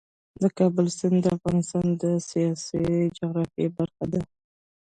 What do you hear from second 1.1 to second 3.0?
د افغانستان د سیاسي